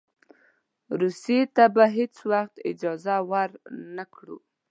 [0.99, 4.37] روسیې ته به هېڅ وخت اجازه ورنه کړو.